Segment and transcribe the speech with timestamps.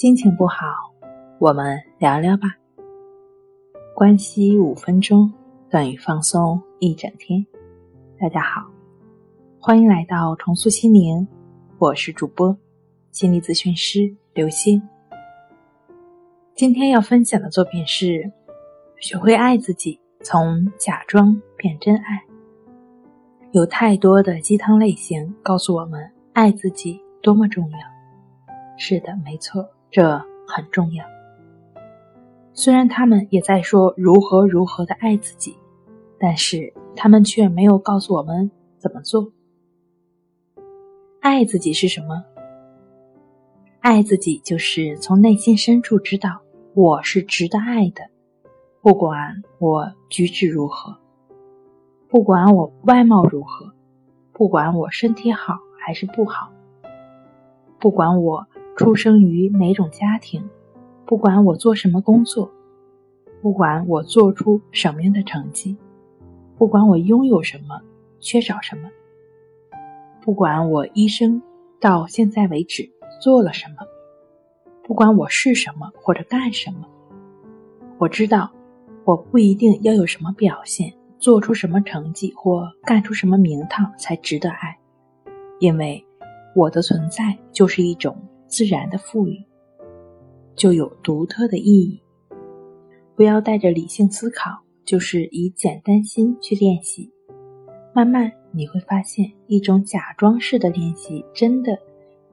[0.00, 0.64] 心情不好，
[1.40, 2.46] 我们聊聊吧。
[3.96, 5.28] 关系五分钟
[5.68, 7.44] 等于放松一整天。
[8.16, 8.70] 大家好，
[9.58, 11.26] 欢迎来到重塑心灵，
[11.78, 12.56] 我是主播
[13.10, 14.80] 心理咨询师刘星。
[16.54, 18.30] 今天要分享的作品是：
[19.00, 22.22] 学会爱自己，从假装变真爱。
[23.50, 27.78] 有太多的鸡汤类型告诉我们爱自己多么重要。
[28.76, 29.68] 是的，没错。
[29.90, 31.04] 这很重要。
[32.52, 35.56] 虽然他们也在说如何如何的爱自己，
[36.18, 39.32] 但是他们却没有告诉我们怎么做。
[41.20, 42.24] 爱自己是什么？
[43.80, 46.40] 爱自己就是从内心深处知道
[46.74, 48.02] 我是值得爱的，
[48.82, 50.98] 不管我举止如何，
[52.08, 53.72] 不管我外貌如何，
[54.32, 56.50] 不管我身体好还是不好，
[57.78, 58.46] 不管我。
[58.78, 60.48] 出生于哪种家庭，
[61.04, 62.48] 不管我做什么工作，
[63.42, 65.76] 不管我做出什么样的成绩，
[66.56, 67.80] 不管我拥有什么，
[68.20, 68.88] 缺少什么，
[70.22, 71.42] 不管我一生
[71.80, 72.88] 到现在为止
[73.20, 73.78] 做了什么，
[74.84, 76.86] 不管我是什么或者干什么，
[77.98, 78.48] 我知道
[79.04, 84.78] 我不一定要有什么表现，做出什么成绩或干出什么名堂才值得爱，
[85.58, 86.06] 因为
[86.54, 88.16] 我的存在就是一种。
[88.48, 89.38] 自然的赋予，
[90.56, 92.02] 就有独特的意义。
[93.14, 94.50] 不要带着理性思考，
[94.84, 97.12] 就是以简单心去练习。
[97.94, 101.78] 慢慢你会发现，一种假装式的练习，真的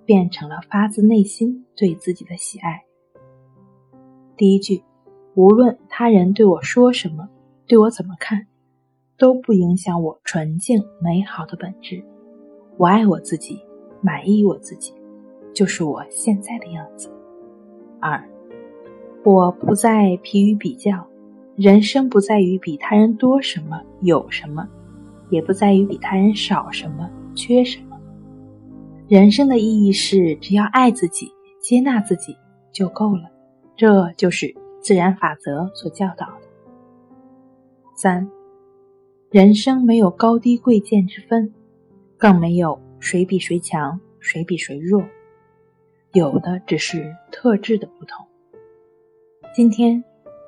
[0.06, 2.84] 变成了发自内心对自己的喜爱。
[4.38, 4.84] 第一句，
[5.34, 7.28] 无论他人对我说什么，
[7.68, 8.46] 对我怎么看，
[9.18, 12.04] 都不影响我纯净美好的本质。
[12.78, 13.60] 我爱我自己，
[14.02, 14.94] 满意我自己。
[15.56, 17.10] 就是我现在的样子。
[18.00, 18.22] 二，
[19.24, 21.08] 我不再疲于比较，
[21.56, 24.68] 人生不在于比他人多什么有什么，
[25.30, 27.98] 也不在于比他人少什么缺什么。
[29.08, 32.36] 人生的意义是，只要爱自己、接纳自己
[32.72, 33.24] 就够了。
[33.78, 36.48] 这就是自然法则所教导的。
[37.96, 38.30] 三，
[39.32, 41.54] 人生没有高低贵贱之分，
[42.18, 45.02] 更没有谁比谁强，谁比谁弱。
[46.16, 48.26] 有的只是特质的不同。
[49.54, 50.02] 今天，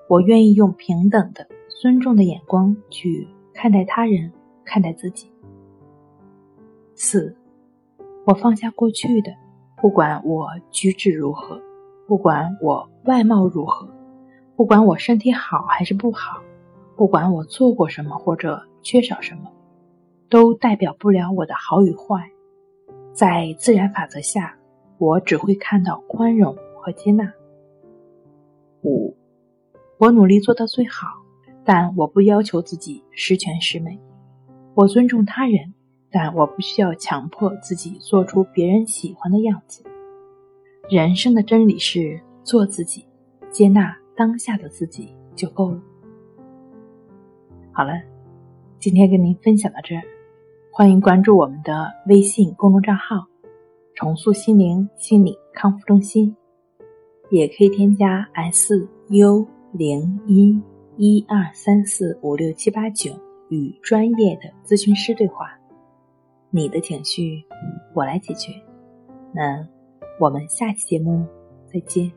[0.08, 1.46] 我愿意用平等的、
[1.82, 4.32] 尊重的眼光去看待他人，
[4.64, 5.30] 看待自己。
[6.96, 7.36] 四，
[8.26, 9.34] 我放下过去的，
[9.82, 11.62] 不管我举止如何，
[12.08, 13.90] 不管我外貌如何，
[14.56, 16.42] 不管我身体好还是不好，
[16.96, 19.52] 不管我做过什么或者缺少什么，
[20.30, 22.32] 都代表不了我的好与坏。
[23.12, 24.58] 在自然法则下。
[24.98, 27.32] 我只会看到宽容和接纳。
[28.84, 29.16] 五，
[29.98, 31.08] 我努力做到最好，
[31.64, 34.00] 但我不要求自己十全十美。
[34.74, 35.74] 我尊重他人，
[36.10, 39.84] 但我不需要强迫自己做出别人喜欢的样子。
[40.90, 43.06] 人生的真理是做自己，
[43.52, 45.82] 接纳当下的自己就够了。
[47.72, 47.94] 好了，
[48.80, 50.02] 今天跟您分享到这儿，
[50.72, 53.28] 欢迎关注我们的微信公众账号。
[53.98, 56.36] 重塑心灵心理康复中心，
[57.32, 60.62] 也可以添加 S U 零一
[60.98, 63.12] 一二三四五六七八九
[63.50, 65.48] 与专业的咨询师对话。
[66.52, 67.44] 你的情绪，
[67.96, 68.54] 我来解决。
[69.34, 69.68] 那
[70.20, 71.26] 我们下期节目
[71.66, 72.12] 再见。